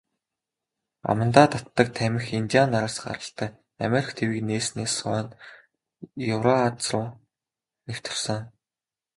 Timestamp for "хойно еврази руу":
5.03-7.05